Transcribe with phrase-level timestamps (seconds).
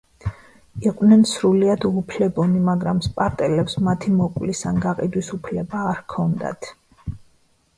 [0.91, 6.73] იყვნენ სრულიად უუფლებონი, მაგრამ სპარტელებს მათი მოკვლის ან გაყიდვის უფლება არ ჰქონდათ.